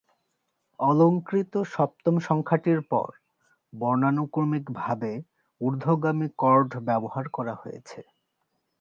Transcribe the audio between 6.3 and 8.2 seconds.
Cord ব্যবহার করা হয়েছে।